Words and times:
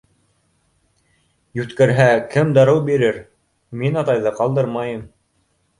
Йүткерһә, 1.59 2.09
кем 2.33 2.55
дарыу 2.61 2.83
бирер? 2.89 3.23
Мин 3.85 4.05
атайҙы 4.05 4.35
ҡалдырмайым. 4.43 5.11